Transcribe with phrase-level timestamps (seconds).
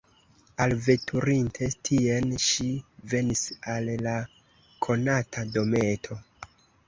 [0.63, 2.65] Alveturinte tien, ŝi
[3.13, 3.43] venis
[3.75, 4.13] al la
[4.87, 6.19] konata dometo.